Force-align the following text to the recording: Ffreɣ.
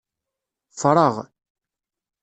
Ffreɣ. 0.71 1.15